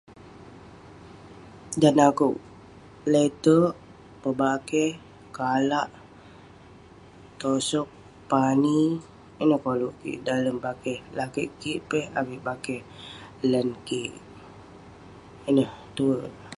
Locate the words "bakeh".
10.65-10.99, 12.47-12.81